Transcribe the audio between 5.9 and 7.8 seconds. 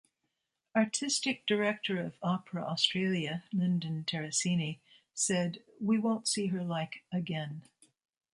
won't see her like again.